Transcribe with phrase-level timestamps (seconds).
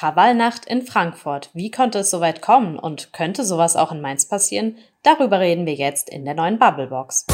[0.00, 1.50] Krawallnacht in Frankfurt.
[1.52, 4.78] Wie konnte es so weit kommen und könnte sowas auch in Mainz passieren?
[5.02, 7.26] Darüber reden wir jetzt in der neuen Bubblebox.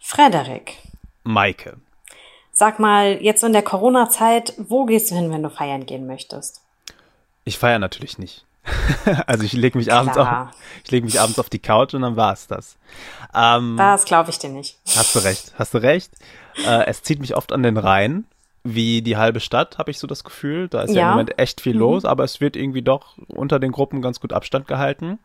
[0.00, 0.78] Frederik.
[1.22, 1.76] Maike.
[2.50, 6.62] Sag mal, jetzt in der Corona-Zeit, wo gehst du hin, wenn du feiern gehen möchtest?
[7.44, 8.44] Ich feiere natürlich nicht.
[9.26, 10.28] also ich lege mich abends auf,
[10.84, 12.76] ich lege mich abends auf die Couch und dann war es das.
[13.34, 14.78] Ähm, das glaube ich dir nicht.
[14.96, 16.12] Hast du recht, hast du recht.
[16.66, 18.24] Äh, es zieht mich oft an den Rhein,
[18.64, 20.68] wie die halbe Stadt, habe ich so das Gefühl.
[20.68, 21.80] Da ist ja, ja im Moment echt viel mhm.
[21.80, 25.18] los, aber es wird irgendwie doch unter den Gruppen ganz gut Abstand gehalten.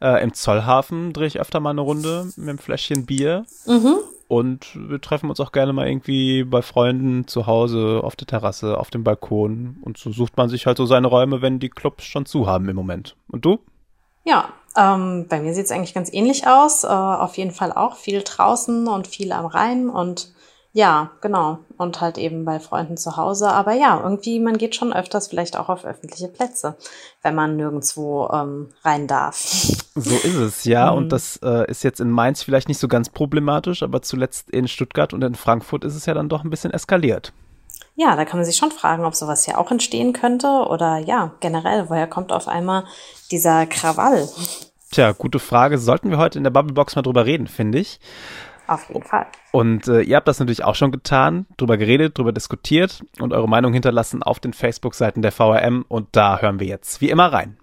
[0.00, 3.46] Äh, Im Zollhafen drehe ich öfter mal eine Runde mit einem Fläschchen Bier.
[3.66, 3.96] Mhm.
[4.28, 8.78] Und wir treffen uns auch gerne mal irgendwie bei Freunden zu Hause, auf der Terrasse,
[8.78, 9.78] auf dem Balkon.
[9.82, 12.68] Und so sucht man sich halt so seine Räume, wenn die Clubs schon zu haben
[12.68, 13.16] im Moment.
[13.28, 13.58] Und du?
[14.24, 16.84] Ja, ähm, bei mir sieht es eigentlich ganz ähnlich aus.
[16.84, 20.32] Äh, auf jeden Fall auch viel draußen und viel am Rhein und
[20.76, 21.60] ja, genau.
[21.76, 23.48] Und halt eben bei Freunden zu Hause.
[23.48, 26.76] Aber ja, irgendwie, man geht schon öfters vielleicht auch auf öffentliche Plätze,
[27.22, 29.36] wenn man nirgendwo ähm, rein darf.
[29.94, 30.90] So ist es, ja.
[30.90, 30.98] Mhm.
[30.98, 34.66] Und das äh, ist jetzt in Mainz vielleicht nicht so ganz problematisch, aber zuletzt in
[34.66, 37.32] Stuttgart und in Frankfurt ist es ja dann doch ein bisschen eskaliert.
[37.94, 41.34] Ja, da kann man sich schon fragen, ob sowas ja auch entstehen könnte oder ja,
[41.38, 42.82] generell, woher kommt auf einmal
[43.30, 44.28] dieser Krawall?
[44.90, 45.78] Tja, gute Frage.
[45.78, 48.00] Sollten wir heute in der Bubblebox mal drüber reden, finde ich.
[48.66, 49.26] Auf jeden Fall.
[49.52, 53.48] Und äh, ihr habt das natürlich auch schon getan, drüber geredet, drüber diskutiert und eure
[53.48, 57.58] Meinung hinterlassen auf den Facebook-Seiten der VRM und da hören wir jetzt wie immer rein.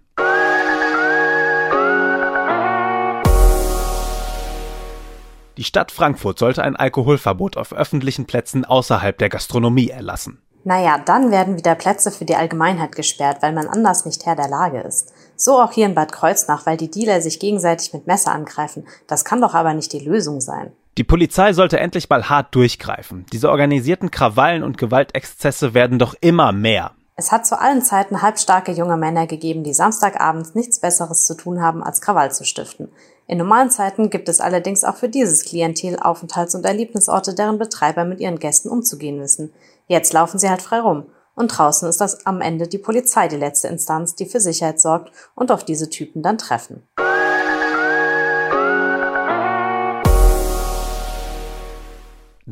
[5.58, 10.42] Die Stadt Frankfurt sollte ein Alkoholverbot auf öffentlichen Plätzen außerhalb der Gastronomie erlassen.
[10.64, 14.48] Naja, dann werden wieder Plätze für die Allgemeinheit gesperrt, weil man anders nicht Herr der
[14.48, 15.12] Lage ist.
[15.36, 18.88] So auch hier in Bad Kreuznach, weil die Dealer sich gegenseitig mit Messer angreifen.
[19.08, 20.72] Das kann doch aber nicht die Lösung sein.
[20.98, 23.26] Die Polizei sollte endlich mal hart durchgreifen.
[23.32, 26.92] Diese organisierten Krawallen und Gewaltexzesse werden doch immer mehr.
[27.16, 31.62] Es hat zu allen Zeiten halbstarke junge Männer gegeben, die Samstagabends nichts Besseres zu tun
[31.62, 32.90] haben, als Krawall zu stiften.
[33.28, 38.04] In normalen Zeiten gibt es allerdings auch für dieses Klientel Aufenthalts- und Erlebnisorte, deren Betreiber
[38.04, 39.54] mit ihren Gästen umzugehen wissen.
[39.88, 41.06] Jetzt laufen sie halt frei rum.
[41.36, 45.12] Und draußen ist das am Ende die Polizei die letzte Instanz, die für Sicherheit sorgt
[45.36, 46.84] und auf diese Typen dann treffen.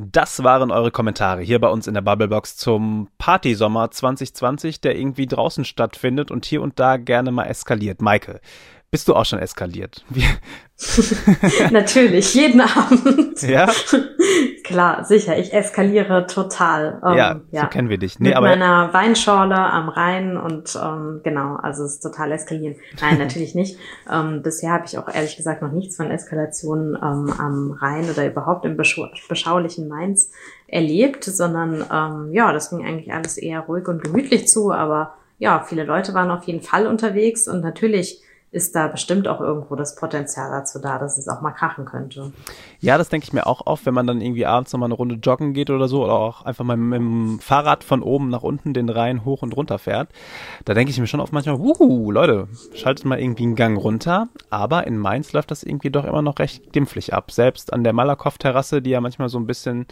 [0.01, 5.25] Das waren eure Kommentare hier bei uns in der Bubblebox zum Partysommer 2020, der irgendwie
[5.27, 8.01] draußen stattfindet und hier und da gerne mal eskaliert.
[8.01, 8.39] Maike,
[8.91, 10.03] bist du auch schon eskaliert?
[11.72, 13.41] Natürlich, jeden Abend.
[13.41, 13.69] Ja?
[14.63, 15.38] Klar, sicher.
[15.38, 17.01] Ich eskaliere total.
[17.05, 18.19] Ähm, ja, ja, so kennen wir dich.
[18.19, 22.75] Nee, Mit aber meiner Weinschorle am Rhein und ähm, genau, also es ist total eskalieren.
[23.01, 23.78] Nein, natürlich nicht.
[24.11, 28.25] Ähm, bisher habe ich auch ehrlich gesagt noch nichts von Eskalationen ähm, am Rhein oder
[28.25, 30.31] überhaupt im beschaulichen Mainz
[30.67, 35.63] erlebt, sondern ähm, ja, das ging eigentlich alles eher ruhig und gemütlich zu, aber ja,
[35.67, 39.95] viele Leute waren auf jeden Fall unterwegs und natürlich ist da bestimmt auch irgendwo das
[39.95, 42.33] Potenzial dazu da, dass es auch mal krachen könnte.
[42.79, 45.15] Ja, das denke ich mir auch oft, wenn man dann irgendwie abends nochmal eine Runde
[45.15, 48.73] joggen geht oder so oder auch einfach mal mit dem Fahrrad von oben nach unten
[48.73, 50.09] den Rhein hoch und runter fährt.
[50.65, 54.29] Da denke ich mir schon oft manchmal, wuhu, Leute, schaltet mal irgendwie einen Gang runter.
[54.49, 57.31] Aber in Mainz läuft das irgendwie doch immer noch recht dimpflich ab.
[57.31, 59.85] Selbst an der Malakow-Terrasse, die ja manchmal so ein bisschen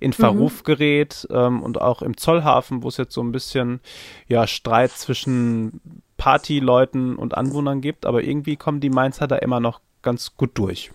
[0.00, 0.64] in Verruf mhm.
[0.64, 3.80] gerät ähm, und auch im Zollhafen, wo es jetzt so ein bisschen
[4.28, 9.80] ja Streit zwischen Partyleuten und Anwohnern gibt, aber irgendwie kommen die Mainzer da immer noch
[10.02, 10.92] ganz gut durch.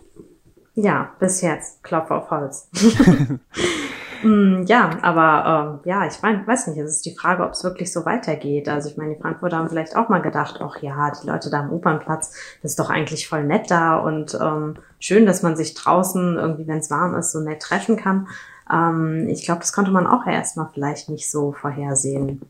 [0.75, 1.83] Ja, bis jetzt.
[1.83, 2.69] Klopf auf Holz.
[4.23, 7.63] mm, ja, aber ähm, ja, ich meine, weiß nicht, es ist die Frage, ob es
[7.63, 8.67] wirklich so weitergeht.
[8.67, 11.61] Also ich meine, die Frankfurter haben vielleicht auch mal gedacht, ach ja, die Leute da
[11.61, 15.73] am Opernplatz, das ist doch eigentlich voll nett da und ähm, schön, dass man sich
[15.73, 18.27] draußen irgendwie, wenn es warm ist, so nett treffen kann.
[18.71, 22.41] Ähm, ich glaube, das konnte man auch erstmal vielleicht nicht so vorhersehen.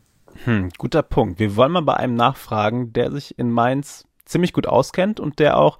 [0.44, 1.38] Hm, guter Punkt.
[1.38, 5.58] Wir wollen mal bei einem nachfragen, der sich in Mainz ziemlich gut auskennt und der
[5.58, 5.78] auch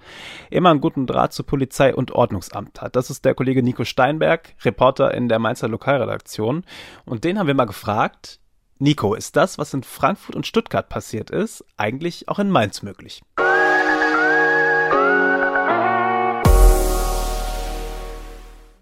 [0.49, 2.95] immer einen guten Draht zu Polizei und Ordnungsamt hat.
[2.95, 6.63] Das ist der Kollege Nico Steinberg, Reporter in der Mainzer Lokalredaktion.
[7.05, 8.39] Und den haben wir mal gefragt,
[8.77, 13.23] Nico, ist das, was in Frankfurt und Stuttgart passiert ist, eigentlich auch in Mainz möglich?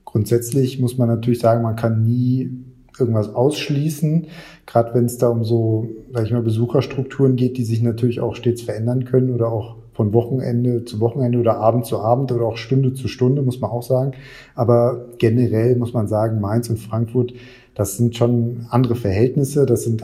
[0.06, 2.51] Grundsätzlich muss man natürlich sagen, man kann nie
[3.00, 4.28] irgendwas ausschließen,
[4.66, 8.36] gerade wenn es da um so, sag ich mal, Besucherstrukturen geht, die sich natürlich auch
[8.36, 12.57] stets verändern können oder auch von Wochenende zu Wochenende oder Abend zu Abend oder auch
[12.57, 14.13] Stunde zu Stunde, muss man auch sagen.
[14.56, 17.34] Aber generell muss man sagen, Mainz und Frankfurt,
[17.75, 20.04] das sind schon andere Verhältnisse, das sind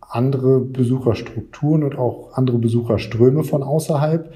[0.00, 4.32] andere Besucherstrukturen und auch andere Besucherströme von außerhalb.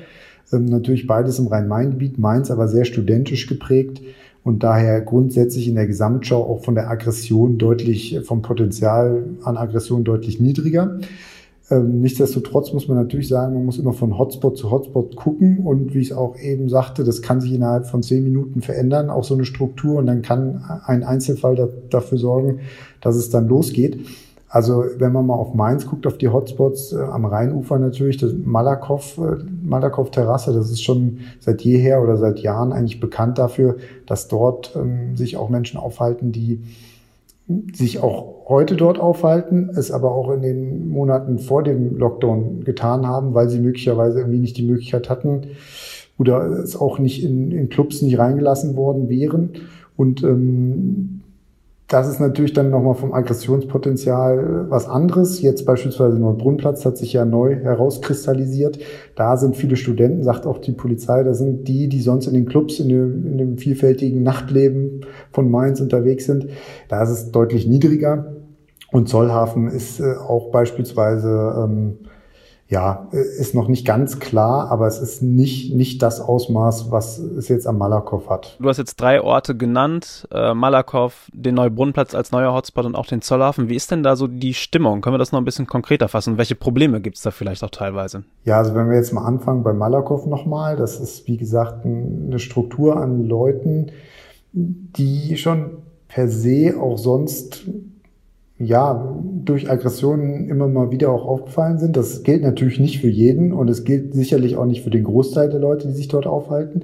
[0.52, 4.02] Ähm, natürlich beides im Rhein-Main-Gebiet, Mainz aber sehr studentisch geprägt
[4.44, 10.04] und daher grundsätzlich in der Gesamtschau auch von der Aggression deutlich, vom Potenzial an Aggression
[10.04, 10.98] deutlich niedriger.
[11.70, 15.94] Ähm, nichtsdestotrotz muss man natürlich sagen, man muss immer von Hotspot zu Hotspot gucken und
[15.94, 19.24] wie ich es auch eben sagte, das kann sich innerhalb von zehn Minuten verändern, auch
[19.24, 22.60] so eine Struktur und dann kann ein Einzelfall da, dafür sorgen,
[23.00, 24.00] dass es dann losgeht.
[24.52, 28.34] Also wenn man mal auf Mainz guckt, auf die Hotspots äh, am Rheinufer natürlich, das
[28.34, 33.76] Malakow, äh, Malakow Terrasse, das ist schon seit jeher oder seit Jahren eigentlich bekannt dafür,
[34.04, 36.60] dass dort ähm, sich auch Menschen aufhalten, die
[37.72, 43.06] sich auch heute dort aufhalten, es aber auch in den Monaten vor dem Lockdown getan
[43.06, 45.46] haben, weil sie möglicherweise irgendwie nicht die Möglichkeit hatten
[46.18, 49.52] oder es auch nicht in, in Clubs nicht reingelassen worden wären.
[49.96, 51.21] Und ähm,
[51.88, 55.42] das ist natürlich dann nochmal vom Aggressionspotenzial was anderes.
[55.42, 58.78] Jetzt beispielsweise Neubrunnenplatz hat sich ja neu herauskristallisiert.
[59.14, 62.46] Da sind viele Studenten, sagt auch die Polizei, da sind die, die sonst in den
[62.46, 66.46] Clubs, in dem, in dem vielfältigen Nachtleben von Mainz unterwegs sind.
[66.88, 68.36] Da ist es deutlich niedriger.
[68.90, 71.98] Und Zollhafen ist äh, auch beispielsweise ähm,
[72.68, 77.48] ja, ist noch nicht ganz klar, aber es ist nicht, nicht das Ausmaß, was es
[77.48, 78.56] jetzt am Malakow hat.
[78.60, 83.04] Du hast jetzt drei Orte genannt, äh, Malakow, den Neubrunnenplatz als neuer Hotspot und auch
[83.04, 83.68] den Zollhafen.
[83.68, 85.02] Wie ist denn da so die Stimmung?
[85.02, 86.38] Können wir das noch ein bisschen konkreter fassen?
[86.38, 88.24] Welche Probleme gibt es da vielleicht auch teilweise?
[88.44, 92.38] Ja, also wenn wir jetzt mal anfangen bei Malakow nochmal, das ist wie gesagt eine
[92.38, 93.92] Struktur an Leuten,
[94.52, 97.66] die schon per se auch sonst
[98.64, 101.96] ja, durch Aggressionen immer mal wieder auch aufgefallen sind.
[101.96, 105.50] Das gilt natürlich nicht für jeden und es gilt sicherlich auch nicht für den Großteil
[105.50, 106.82] der Leute, die sich dort aufhalten.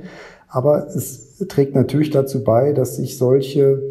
[0.48, 3.82] Aber es trägt natürlich dazu bei, dass sich solche,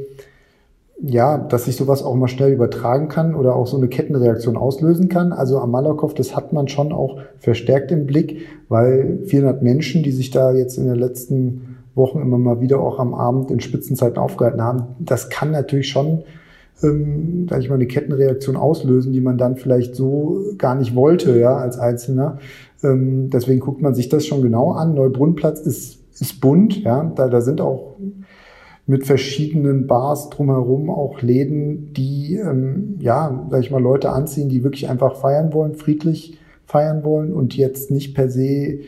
[1.01, 5.07] ja, dass sich sowas auch mal schnell übertragen kann oder auch so eine Kettenreaktion auslösen
[5.07, 5.31] kann.
[5.31, 10.11] Also am Malakow, das hat man schon auch verstärkt im Blick, weil 400 Menschen, die
[10.11, 14.17] sich da jetzt in den letzten Wochen immer mal wieder auch am Abend in Spitzenzeiten
[14.17, 16.23] aufgehalten haben, das kann natürlich schon
[16.83, 21.39] ähm, sag ich mal, eine Kettenreaktion auslösen, die man dann vielleicht so gar nicht wollte,
[21.39, 22.39] ja, als Einzelner.
[22.83, 24.93] Ähm, deswegen guckt man sich das schon genau an.
[24.93, 27.95] Neubrunnplatz ist, ist bunt, ja, da, da sind auch
[28.85, 34.63] mit verschiedenen Bars drumherum auch Läden, die, ähm, ja, sag ich mal, Leute anziehen, die
[34.63, 38.79] wirklich einfach feiern wollen, friedlich feiern wollen und jetzt nicht per se,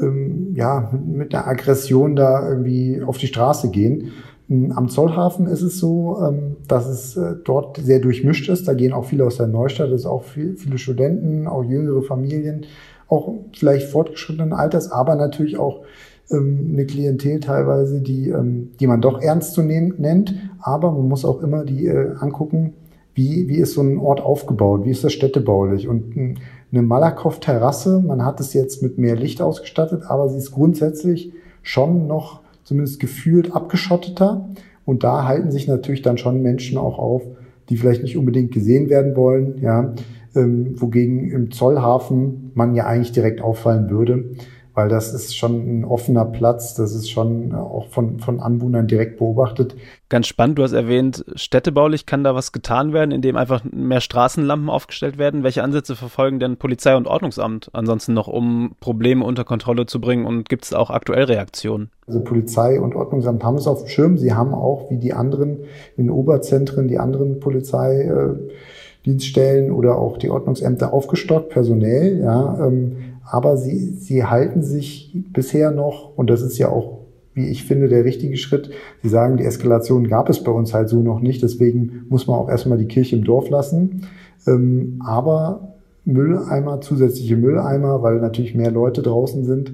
[0.00, 4.12] ähm, ja, mit einer Aggression da irgendwie auf die Straße gehen.
[4.48, 8.68] Am Zollhafen ist es so, ähm, dass es äh, dort sehr durchmischt ist.
[8.68, 12.66] Da gehen auch viele aus der Neustadt, es ist auch viele Studenten, auch jüngere Familien,
[13.08, 15.82] auch vielleicht fortgeschrittenen Alters, aber natürlich auch
[16.30, 20.34] ähm, eine Klientel teilweise, die, ähm, die man doch ernst zu nehmen nennt.
[20.60, 22.74] Aber man muss auch immer die äh, angucken,
[23.14, 25.88] wie, wie ist so ein Ort aufgebaut, wie ist das städtebaulich.
[25.88, 26.38] Und
[26.72, 31.32] eine Malakow-Terrasse, man hat es jetzt mit mehr Licht ausgestattet, aber sie ist grundsätzlich
[31.62, 34.48] schon noch zumindest gefühlt abgeschotteter.
[34.84, 37.22] Und da halten sich natürlich dann schon Menschen auch auf,
[37.68, 39.94] die vielleicht nicht unbedingt gesehen werden wollen, ja,
[40.34, 44.24] ähm, wogegen im Zollhafen man ja eigentlich direkt auffallen würde
[44.74, 49.18] weil das ist schon ein offener Platz, das ist schon auch von, von Anwohnern direkt
[49.18, 49.76] beobachtet.
[50.08, 54.70] Ganz spannend, du hast erwähnt, städtebaulich kann da was getan werden, indem einfach mehr Straßenlampen
[54.70, 55.42] aufgestellt werden.
[55.42, 60.24] Welche Ansätze verfolgen denn Polizei und Ordnungsamt ansonsten noch, um Probleme unter Kontrolle zu bringen
[60.24, 61.90] und gibt es auch aktuell Reaktionen?
[62.06, 64.16] Also Polizei und Ordnungsamt haben es auf dem Schirm.
[64.18, 65.58] Sie haben auch, wie die anderen
[65.96, 73.90] in Oberzentren, die anderen Polizeidienststellen oder auch die Ordnungsämter aufgestockt, personell, ja, ähm, aber sie,
[73.98, 77.00] sie halten sich bisher noch, und das ist ja auch,
[77.34, 78.70] wie ich finde, der richtige Schritt.
[79.02, 82.38] Sie sagen, die Eskalation gab es bei uns halt so noch nicht, deswegen muss man
[82.38, 84.02] auch erstmal die Kirche im Dorf lassen.
[84.46, 85.72] Ähm, aber
[86.04, 89.72] Mülleimer, zusätzliche Mülleimer, weil natürlich mehr Leute draußen sind,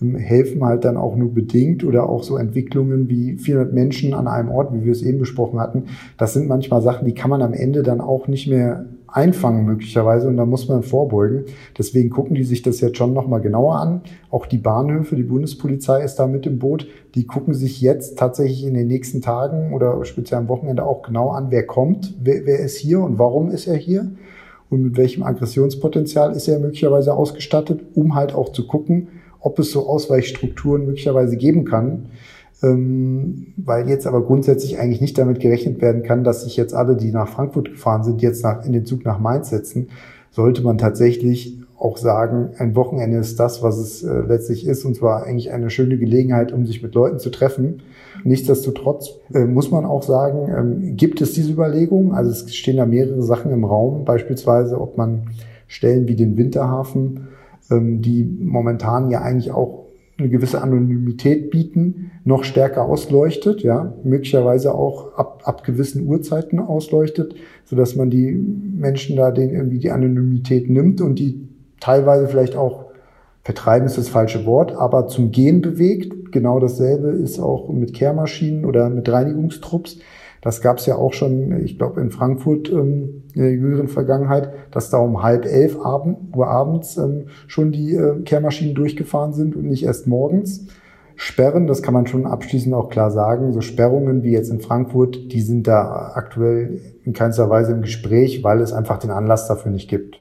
[0.00, 4.28] ähm, helfen halt dann auch nur bedingt oder auch so Entwicklungen wie 400 Menschen an
[4.28, 5.84] einem Ort, wie wir es eben besprochen hatten.
[6.18, 10.28] Das sind manchmal Sachen, die kann man am Ende dann auch nicht mehr einfangen möglicherweise
[10.28, 11.44] und da muss man vorbeugen.
[11.76, 14.00] Deswegen gucken die sich das jetzt schon nochmal genauer an.
[14.30, 16.86] Auch die Bahnhöfe, die Bundespolizei ist da mit im Boot.
[17.14, 21.30] Die gucken sich jetzt tatsächlich in den nächsten Tagen oder speziell am Wochenende auch genau
[21.30, 24.10] an, wer kommt, wer, wer ist hier und warum ist er hier
[24.70, 29.70] und mit welchem Aggressionspotenzial ist er möglicherweise ausgestattet, um halt auch zu gucken, ob es
[29.70, 32.06] so Ausweichstrukturen möglicherweise geben kann
[32.62, 36.96] ähm, weil jetzt aber grundsätzlich eigentlich nicht damit gerechnet werden kann, dass sich jetzt alle,
[36.96, 39.88] die nach Frankfurt gefahren sind, jetzt nach, in den Zug nach Mainz setzen,
[40.30, 44.94] sollte man tatsächlich auch sagen, ein Wochenende ist das, was es äh, letztlich ist, und
[44.94, 47.82] zwar eigentlich eine schöne Gelegenheit, um sich mit Leuten zu treffen.
[48.22, 52.86] Nichtsdestotrotz äh, muss man auch sagen, ähm, gibt es diese Überlegungen, also es stehen da
[52.86, 55.30] mehrere Sachen im Raum, beispielsweise, ob man
[55.66, 57.28] Stellen wie den Winterhafen,
[57.70, 59.81] ähm, die momentan ja eigentlich auch
[60.18, 67.34] eine gewisse Anonymität bieten, noch stärker ausleuchtet, ja, möglicherweise auch ab, ab gewissen Uhrzeiten ausleuchtet,
[67.64, 71.48] so dass man die Menschen da den irgendwie die Anonymität nimmt und die
[71.80, 72.92] teilweise vielleicht auch
[73.42, 76.32] vertreiben ist das falsche Wort, aber zum Gehen bewegt.
[76.32, 79.98] Genau dasselbe ist auch mit Kehrmaschinen oder mit Reinigungstrupps.
[80.42, 84.52] Das gab es ja auch schon, ich glaube, in Frankfurt ähm, in der jüngeren Vergangenheit,
[84.72, 89.56] dass da um halb elf Abend, Uhr abends ähm, schon die äh, Kehrmaschinen durchgefahren sind
[89.56, 90.66] und nicht erst morgens.
[91.14, 95.32] Sperren, das kann man schon abschließend auch klar sagen, so Sperrungen wie jetzt in Frankfurt,
[95.32, 99.70] die sind da aktuell in keinster Weise im Gespräch, weil es einfach den Anlass dafür
[99.70, 100.20] nicht gibt.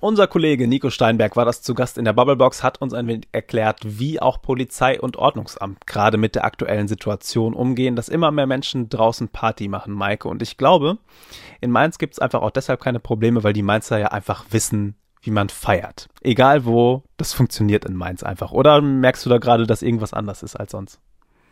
[0.00, 3.26] Unser Kollege Nico Steinberg war das zu Gast in der Bubblebox, hat uns ein wenig
[3.32, 8.46] erklärt, wie auch Polizei und Ordnungsamt gerade mit der aktuellen Situation umgehen, dass immer mehr
[8.46, 10.28] Menschen draußen Party machen, Maike.
[10.28, 10.98] Und ich glaube,
[11.60, 14.94] in Mainz gibt es einfach auch deshalb keine Probleme, weil die Mainzer ja einfach wissen,
[15.22, 16.08] wie man feiert.
[16.20, 18.52] Egal wo, das funktioniert in Mainz einfach.
[18.52, 21.00] Oder merkst du da gerade, dass irgendwas anders ist als sonst?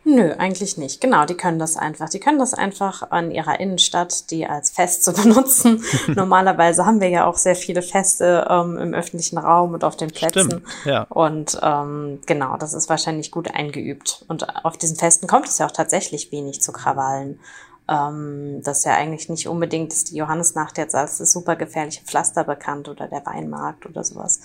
[0.09, 1.01] Nö, eigentlich nicht.
[1.01, 2.07] Genau, die können das einfach.
[2.07, 5.83] Die können das einfach an ihrer Innenstadt, die als Fest zu benutzen.
[6.07, 10.09] Normalerweise haben wir ja auch sehr viele Feste ähm, im öffentlichen Raum und auf den
[10.09, 10.49] Plätzen.
[10.49, 11.03] Stimmt, ja.
[11.09, 14.23] Und ähm, genau, das ist wahrscheinlich gut eingeübt.
[14.29, 17.41] Und auf diesen Festen kommt es ja auch tatsächlich wenig zu Krawallen.
[17.89, 22.05] Ähm, das ist ja eigentlich nicht unbedingt ist die Johannesnacht jetzt als das super gefährliche
[22.05, 24.39] Pflaster bekannt oder der Weinmarkt oder sowas.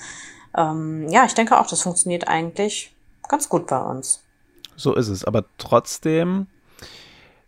[0.56, 2.96] Ähm, ja, ich denke auch, das funktioniert eigentlich
[3.28, 4.24] ganz gut bei uns.
[4.76, 5.24] So ist es.
[5.24, 6.46] Aber trotzdem,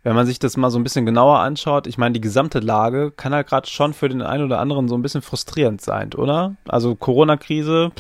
[0.03, 3.11] wenn man sich das mal so ein bisschen genauer anschaut, ich meine, die gesamte Lage
[3.11, 6.55] kann halt gerade schon für den einen oder anderen so ein bisschen frustrierend sein, oder?
[6.69, 7.91] Also Corona-Krise,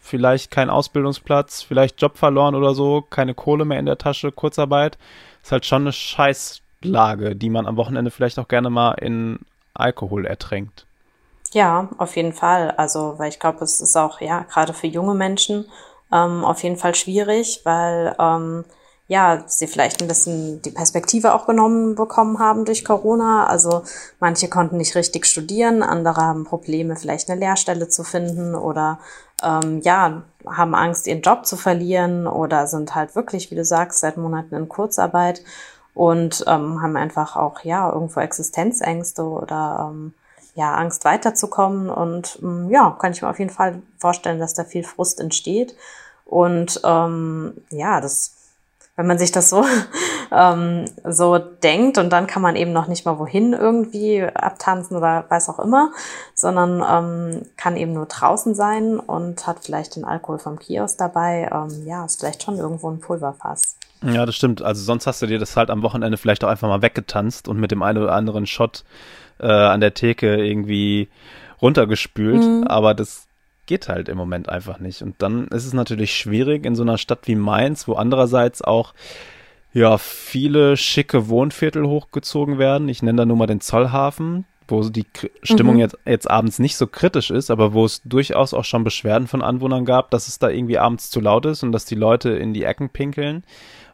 [0.00, 4.98] vielleicht kein Ausbildungsplatz, vielleicht Job verloren oder so, keine Kohle mehr in der Tasche, Kurzarbeit.
[5.42, 9.40] Ist halt schon eine Scheißlage, die man am Wochenende vielleicht auch gerne mal in
[9.74, 10.86] Alkohol ertränkt.
[11.52, 12.70] Ja, auf jeden Fall.
[12.72, 15.66] Also, weil ich glaube, es ist auch, ja, gerade für junge Menschen
[16.12, 18.64] ähm, auf jeden Fall schwierig, weil ähm,
[19.10, 23.44] ja, sie vielleicht ein bisschen die Perspektive auch genommen bekommen haben durch Corona.
[23.48, 23.82] Also
[24.20, 29.00] manche konnten nicht richtig studieren, andere haben Probleme, vielleicht eine Lehrstelle zu finden oder
[29.42, 33.98] ähm, ja, haben Angst, ihren Job zu verlieren oder sind halt wirklich, wie du sagst,
[33.98, 35.42] seit Monaten in Kurzarbeit
[35.92, 40.14] und ähm, haben einfach auch ja irgendwo Existenzängste oder ähm,
[40.54, 44.64] ja Angst weiterzukommen und ähm, ja, kann ich mir auf jeden Fall vorstellen, dass da
[44.64, 45.76] viel Frust entsteht.
[46.24, 48.36] Und ähm, ja, das,
[48.96, 49.64] wenn man sich das so,
[50.30, 55.24] ähm, so denkt und dann kann man eben noch nicht mal wohin irgendwie abtanzen oder
[55.28, 55.92] weiß auch immer,
[56.34, 61.50] sondern ähm, kann eben nur draußen sein und hat vielleicht den Alkohol vom Kiosk dabei.
[61.52, 63.76] Ähm, ja, ist vielleicht schon irgendwo ein Pulverfass.
[64.02, 64.62] Ja, das stimmt.
[64.62, 67.60] Also sonst hast du dir das halt am Wochenende vielleicht auch einfach mal weggetanzt und
[67.60, 68.84] mit dem einen oder anderen Shot
[69.38, 71.08] äh, an der Theke irgendwie
[71.60, 72.42] runtergespült.
[72.42, 72.66] Mhm.
[72.66, 73.28] Aber das
[73.66, 75.02] geht halt im Moment einfach nicht.
[75.02, 78.94] Und dann ist es natürlich schwierig in so einer Stadt wie Mainz, wo andererseits auch
[79.72, 82.88] ja viele schicke Wohnviertel hochgezogen werden.
[82.88, 85.06] Ich nenne da nur mal den Zollhafen, wo die
[85.42, 85.80] Stimmung mhm.
[85.80, 89.42] jetzt, jetzt abends nicht so kritisch ist, aber wo es durchaus auch schon Beschwerden von
[89.42, 92.54] Anwohnern gab, dass es da irgendwie abends zu laut ist und dass die Leute in
[92.54, 93.44] die Ecken pinkeln,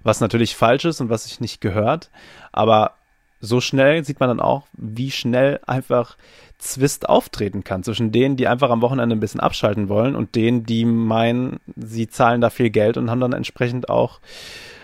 [0.03, 2.11] was natürlich falsch ist und was sich nicht gehört.
[2.53, 2.93] Aber
[3.41, 6.17] so schnell sieht man dann auch, wie schnell einfach
[6.59, 10.65] Zwist auftreten kann zwischen denen, die einfach am Wochenende ein bisschen abschalten wollen und denen,
[10.65, 14.21] die meinen, sie zahlen da viel Geld und haben dann entsprechend auch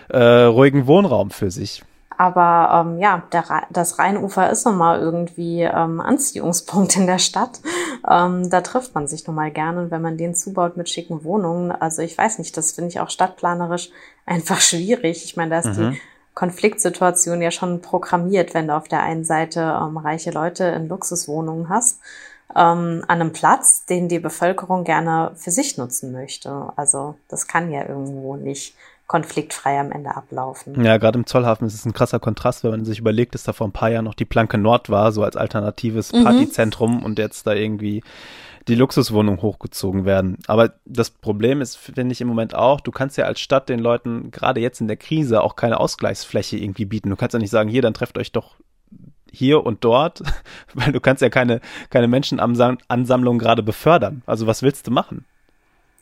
[0.09, 1.83] äh, ruhigen Wohnraum für sich.
[2.17, 7.61] Aber ähm, ja, der, das Rheinufer ist nun mal irgendwie ähm, Anziehungspunkt in der Stadt.
[8.09, 11.71] Ähm, da trifft man sich nun mal gerne, wenn man den zubaut mit schicken Wohnungen.
[11.71, 13.89] Also ich weiß nicht, das finde ich auch stadtplanerisch
[14.25, 15.25] einfach schwierig.
[15.25, 15.91] Ich meine, da ist mhm.
[15.91, 16.01] die
[16.33, 21.69] Konfliktsituation ja schon programmiert, wenn du auf der einen Seite ähm, reiche Leute in Luxuswohnungen
[21.69, 21.99] hast,
[22.55, 26.71] ähm, an einem Platz, den die Bevölkerung gerne für sich nutzen möchte.
[26.75, 28.75] Also das kann ja irgendwo nicht
[29.13, 30.83] konfliktfrei am Ende ablaufen.
[30.83, 33.53] Ja, gerade im Zollhafen ist es ein krasser Kontrast, wenn man sich überlegt, dass da
[33.53, 36.23] vor ein paar Jahren noch die Planke Nord war, so als alternatives mhm.
[36.23, 37.03] Partyzentrum mhm.
[37.03, 38.01] und jetzt da irgendwie
[38.67, 40.39] die Luxuswohnungen hochgezogen werden.
[40.47, 43.77] Aber das Problem ist, finde ich im Moment auch, du kannst ja als Stadt den
[43.77, 47.11] Leuten gerade jetzt in der Krise auch keine Ausgleichsfläche irgendwie bieten.
[47.11, 48.55] Du kannst ja nicht sagen, hier, dann trefft euch doch
[49.31, 50.23] hier und dort,
[50.73, 54.23] weil du kannst ja keine, keine Menschenansammlung gerade befördern.
[54.25, 55.23] Also was willst du machen?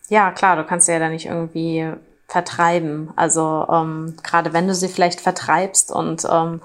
[0.07, 1.91] Ja, klar, du kannst ja da nicht irgendwie
[2.31, 3.11] vertreiben.
[3.17, 6.61] Also ähm, gerade wenn du sie vielleicht vertreibst und ähm,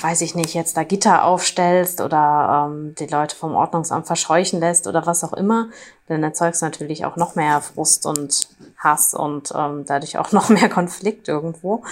[0.00, 4.86] weiß ich nicht, jetzt da Gitter aufstellst oder ähm, die Leute vom Ordnungsamt verscheuchen lässt
[4.86, 5.68] oder was auch immer,
[6.06, 8.48] dann erzeugst du natürlich auch noch mehr Frust und
[8.78, 11.82] Hass und ähm, dadurch auch noch mehr Konflikt irgendwo.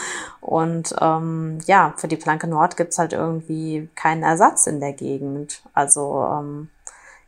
[0.40, 5.62] Und ähm, ja, für die Planke Nord gibt's halt irgendwie keinen Ersatz in der Gegend.
[5.74, 6.68] Also ähm,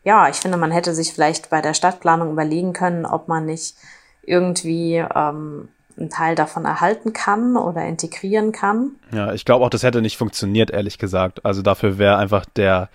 [0.04, 3.76] ja, ich finde, man hätte sich vielleicht bei der Stadtplanung überlegen können, ob man nicht
[4.22, 5.68] irgendwie ähm,
[6.00, 8.92] einen Teil davon erhalten kann oder integrieren kann.
[9.12, 11.44] Ja, ich glaube auch, das hätte nicht funktioniert, ehrlich gesagt.
[11.44, 12.88] Also dafür wäre einfach der,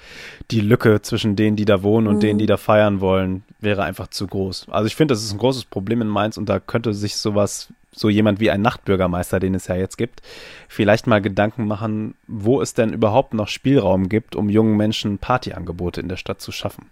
[0.51, 2.21] die Lücke zwischen denen, die da wohnen und mhm.
[2.21, 4.67] denen, die da feiern wollen, wäre einfach zu groß.
[4.69, 7.69] Also ich finde, das ist ein großes Problem in Mainz und da könnte sich sowas,
[7.91, 10.21] so jemand wie ein Nachtbürgermeister, den es ja jetzt gibt,
[10.67, 16.01] vielleicht mal Gedanken machen, wo es denn überhaupt noch Spielraum gibt, um jungen Menschen Partyangebote
[16.01, 16.87] in der Stadt zu schaffen.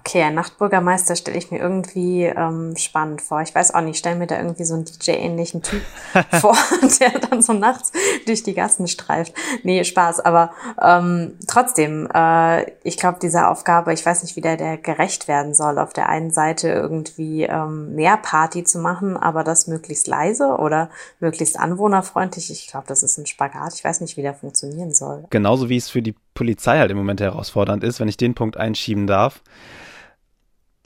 [0.00, 3.42] Okay, ein Nachtbürgermeister stelle ich mir irgendwie ähm, spannend vor.
[3.42, 5.82] Ich weiß auch nicht, stelle mir da irgendwie so einen DJ-ähnlichen Typ
[6.40, 6.56] vor,
[7.00, 7.92] der dann so nachts
[8.26, 9.34] durch die Gassen streift.
[9.62, 10.50] Nee, Spaß, aber
[10.82, 15.54] ähm, trotzdem, äh, ich glaube, diese Aufgabe, ich weiß nicht, wie der, der gerecht werden
[15.54, 15.78] soll.
[15.78, 20.90] Auf der einen Seite irgendwie ähm, mehr Party zu machen, aber das möglichst leise oder
[21.20, 22.50] möglichst anwohnerfreundlich.
[22.50, 23.74] Ich glaube, das ist ein Spagat.
[23.74, 25.24] Ich weiß nicht, wie der funktionieren soll.
[25.30, 28.56] Genauso wie es für die Polizei halt im Moment herausfordernd ist, wenn ich den Punkt
[28.56, 29.40] einschieben darf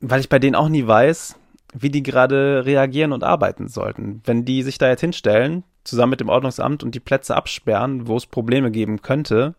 [0.01, 1.37] weil ich bei denen auch nie weiß,
[1.75, 4.23] wie die gerade reagieren und arbeiten sollten.
[4.25, 8.17] Wenn die sich da jetzt hinstellen, zusammen mit dem Ordnungsamt und die Plätze absperren, wo
[8.17, 9.55] es Probleme geben könnte,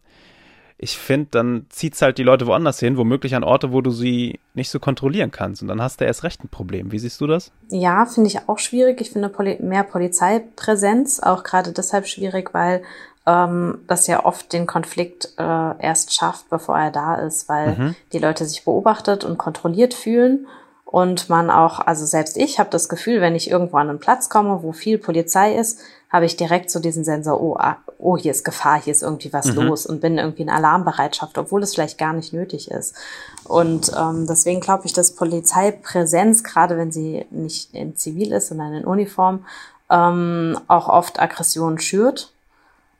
[0.81, 4.39] ich finde, dann zieht's halt die Leute woanders hin, womöglich an Orte, wo du sie
[4.53, 5.62] nicht so kontrollieren kannst.
[5.62, 6.93] Und dann hast du erst recht ein Problem.
[6.93, 7.51] Wie siehst du das?
[7.67, 9.01] Ja, finde ich auch schwierig.
[9.01, 12.81] Ich finde Poli mehr Polizeipräsenz auch gerade deshalb schwierig, weil
[13.29, 17.95] ähm, das ja oft den Konflikt äh, erst schafft, bevor er da ist, weil mhm.
[18.12, 20.48] die Leute sich beobachtet und kontrolliert fühlen
[20.83, 24.29] und man auch, also selbst ich habe das Gefühl, wenn ich irgendwo an einen Platz
[24.29, 28.31] komme, wo viel Polizei ist, habe ich direkt so diesen Sensor, oh, ah, oh, hier
[28.31, 29.62] ist Gefahr, hier ist irgendwie was mhm.
[29.62, 32.95] los und bin irgendwie in Alarmbereitschaft, obwohl es vielleicht gar nicht nötig ist.
[33.43, 38.74] Und ähm, deswegen glaube ich, dass Polizeipräsenz, gerade wenn sie nicht in Zivil ist, sondern
[38.74, 39.45] in Uniform,
[39.91, 42.33] ähm, auch oft Aggression schürt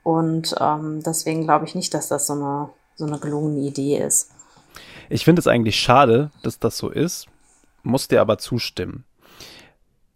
[0.10, 4.32] und ähm, deswegen glaube ich nicht, dass das so eine, so eine gelungene Idee ist.
[5.08, 7.28] Ich finde es eigentlich schade, dass das so ist,
[7.84, 9.04] muss dir aber zustimmen.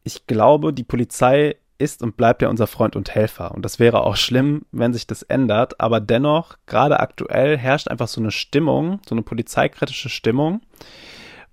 [0.03, 3.51] Ich glaube, die Polizei ist und bleibt ja unser Freund und Helfer.
[3.51, 5.79] Und das wäre auch schlimm, wenn sich das ändert.
[5.79, 10.61] Aber dennoch, gerade aktuell herrscht einfach so eine Stimmung, so eine polizeikritische Stimmung,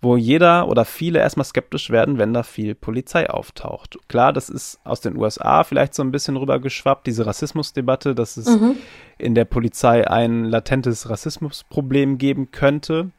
[0.02, 3.98] wo jeder oder viele erstmal skeptisch werden, wenn da viel Polizei auftaucht.
[4.08, 8.48] Klar, das ist aus den USA vielleicht so ein bisschen rübergeschwappt, diese Rassismusdebatte, dass es
[8.48, 8.76] mhm.
[9.18, 13.10] in der Polizei ein latentes Rassismusproblem geben könnte.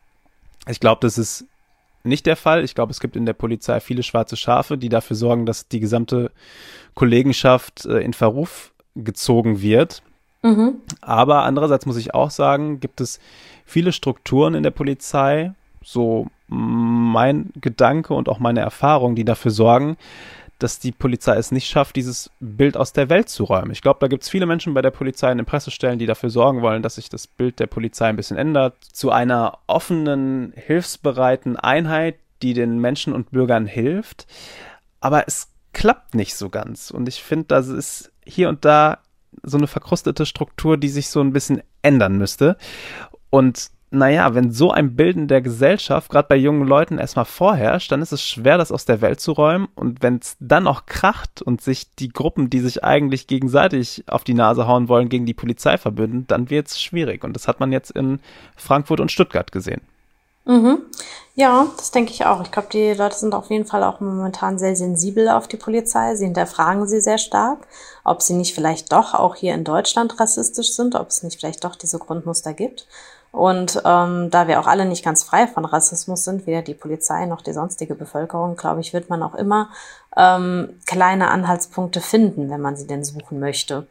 [0.68, 1.46] Ich glaube, das ist
[2.04, 2.64] nicht der Fall.
[2.64, 5.80] Ich glaube, es gibt in der Polizei viele schwarze Schafe, die dafür sorgen, dass die
[5.80, 6.32] gesamte
[6.96, 10.02] Kollegenschaft äh, in Verruf gezogen wird.
[10.42, 10.76] Mhm.
[11.02, 13.20] Aber andererseits muss ich auch sagen, gibt es
[13.66, 19.98] viele Strukturen in der Polizei, so mein Gedanke und auch meine Erfahrung, die dafür sorgen,
[20.60, 23.72] dass die Polizei es nicht schafft, dieses Bild aus der Welt zu räumen.
[23.72, 26.30] Ich glaube, da gibt es viele Menschen bei der Polizei in den Pressestellen, die dafür
[26.30, 31.56] sorgen wollen, dass sich das Bild der Polizei ein bisschen ändert, zu einer offenen, hilfsbereiten
[31.56, 34.28] Einheit, die den Menschen und Bürgern hilft.
[35.00, 36.92] Aber es klappt nicht so ganz.
[36.92, 39.00] Und ich finde, das ist hier und da
[39.44, 42.58] so eine verkrustete Struktur, die sich so ein bisschen ändern müsste.
[43.30, 48.02] Und naja, wenn so ein Bilden der Gesellschaft gerade bei jungen Leuten erstmal vorherrscht, dann
[48.02, 49.68] ist es schwer, das aus der Welt zu räumen.
[49.76, 54.24] Und wenn es dann noch kracht und sich die Gruppen, die sich eigentlich gegenseitig auf
[54.24, 57.26] die Nase hauen wollen, gegen die Polizei verbünden, dann wird es schwierig.
[57.26, 58.22] Und das hat man jetzt in
[58.56, 59.82] Frankfurt und Stuttgart gesehen.
[60.46, 60.84] Mhm.
[61.36, 62.42] Ja, das denke ich auch.
[62.42, 66.16] Ich glaube, die Leute sind auf jeden Fall auch momentan sehr sensibel auf die Polizei.
[66.16, 67.68] Sie hinterfragen sie sehr stark,
[68.06, 71.66] ob sie nicht vielleicht doch auch hier in Deutschland rassistisch sind, ob es nicht vielleicht
[71.66, 72.88] doch diese Grundmuster gibt.
[73.32, 77.26] Und ähm, da wir auch alle nicht ganz frei von Rassismus sind, weder die Polizei
[77.26, 79.70] noch die sonstige Bevölkerung, glaube ich, wird man auch immer
[80.18, 83.88] ähm, kleine Anhaltspunkte finden, wenn man sie denn suchen möchte.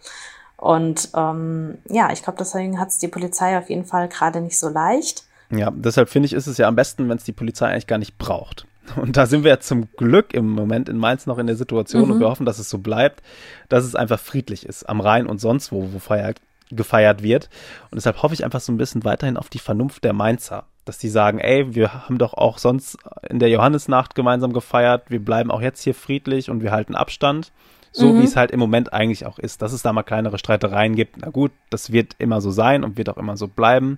[0.58, 4.58] Und ähm, ja, ich glaube, deswegen hat es die Polizei auf jeden Fall gerade nicht
[4.58, 5.24] so leicht.
[5.50, 7.98] Ja, deshalb finde ich, ist es ja am besten, wenn es die Polizei eigentlich gar
[7.98, 8.66] nicht braucht.
[8.96, 12.04] Und da sind wir ja zum Glück im Moment in Mainz noch in der Situation
[12.04, 12.10] mhm.
[12.12, 13.22] und wir hoffen, dass es so bleibt,
[13.68, 14.88] dass es einfach friedlich ist.
[14.88, 16.34] Am Rhein und sonst wo, wo Feier
[16.70, 17.48] gefeiert wird.
[17.90, 20.64] Und deshalb hoffe ich einfach so ein bisschen weiterhin auf die Vernunft der Mainzer.
[20.84, 25.24] Dass die sagen, ey, wir haben doch auch sonst in der Johannisnacht gemeinsam gefeiert, wir
[25.24, 27.52] bleiben auch jetzt hier friedlich und wir halten Abstand.
[27.92, 28.20] So mhm.
[28.20, 29.62] wie es halt im Moment eigentlich auch ist.
[29.62, 32.96] Dass es da mal kleinere Streitereien gibt, na gut, das wird immer so sein und
[32.96, 33.96] wird auch immer so bleiben.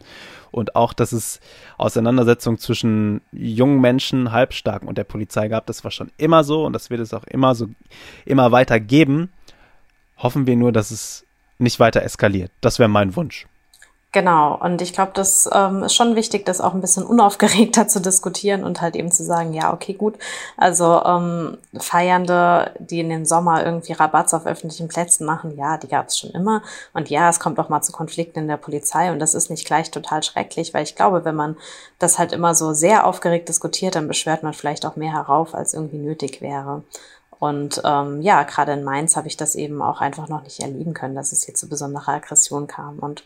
[0.51, 1.41] Und auch, dass es
[1.77, 6.73] Auseinandersetzungen zwischen jungen Menschen, Halbstarken und der Polizei gab, das war schon immer so und
[6.73, 7.69] das wird es auch immer so,
[8.25, 9.31] immer weiter geben.
[10.17, 11.27] Hoffen wir nur, dass es
[11.59, 12.51] nicht weiter eskaliert.
[12.61, 13.47] Das wäre mein Wunsch.
[14.15, 17.99] Genau, und ich glaube, das ähm, ist schon wichtig, das auch ein bisschen unaufgeregter zu
[17.99, 20.19] diskutieren und halt eben zu sagen, ja, okay, gut.
[20.59, 25.89] Also ähm, Feiernde, die in den Sommer irgendwie Rabatts auf öffentlichen Plätzen machen, ja, die
[25.89, 26.63] gab es schon immer.
[26.93, 29.65] Und ja, es kommt auch mal zu Konflikten in der Polizei und das ist nicht
[29.65, 31.57] gleich total schrecklich, weil ich glaube, wenn man
[31.99, 35.73] das halt immer so sehr aufgeregt diskutiert, dann beschwert man vielleicht auch mehr herauf, als
[35.73, 36.83] irgendwie nötig wäre.
[37.43, 40.95] Und ähm, ja, gerade in Mainz habe ich das eben auch einfach noch nicht erleben
[40.95, 43.01] können, dass es hier zu besonderer Aggression kam.
[43.01, 43.25] Und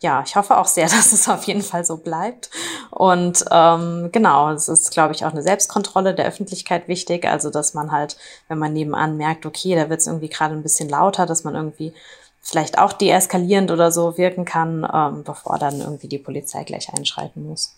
[0.00, 2.50] ja, ich hoffe auch sehr, dass es auf jeden Fall so bleibt.
[2.90, 7.24] Und ähm, genau, es ist, glaube ich, auch eine Selbstkontrolle der Öffentlichkeit wichtig.
[7.24, 8.16] Also, dass man halt,
[8.48, 11.54] wenn man nebenan merkt, okay, da wird es irgendwie gerade ein bisschen lauter, dass man
[11.54, 11.94] irgendwie
[12.40, 17.46] vielleicht auch deeskalierend oder so wirken kann, ähm, bevor dann irgendwie die Polizei gleich einschreiten
[17.46, 17.76] muss.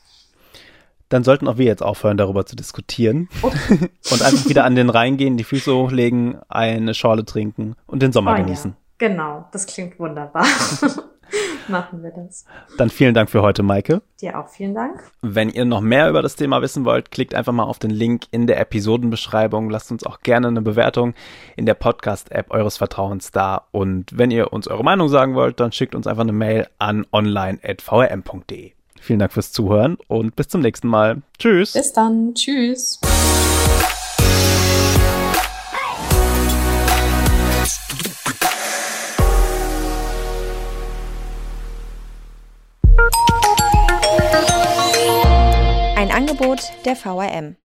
[1.08, 3.90] Dann sollten auch wir jetzt aufhören, darüber zu diskutieren okay.
[4.10, 8.12] und einfach wieder an den Rhein gehen, die Füße hochlegen, eine Schorle trinken und den
[8.12, 8.72] Sommer oh, genießen.
[8.72, 9.08] Ja.
[9.08, 10.46] Genau, das klingt wunderbar.
[11.68, 12.44] Machen wir das.
[12.76, 14.02] Dann vielen Dank für heute, Maike.
[14.20, 15.02] Dir auch vielen Dank.
[15.22, 18.24] Wenn ihr noch mehr über das Thema wissen wollt, klickt einfach mal auf den Link
[18.30, 19.70] in der Episodenbeschreibung.
[19.70, 21.14] Lasst uns auch gerne eine Bewertung
[21.56, 23.66] in der Podcast-App eures Vertrauens da.
[23.72, 27.06] Und wenn ihr uns eure Meinung sagen wollt, dann schickt uns einfach eine Mail an
[27.12, 28.72] online.vrm.de.
[29.04, 31.20] Vielen Dank fürs Zuhören und bis zum nächsten Mal.
[31.38, 31.74] Tschüss.
[31.74, 32.34] Bis dann.
[32.34, 32.98] Tschüss.
[45.96, 47.56] Ein Angebot der VRM.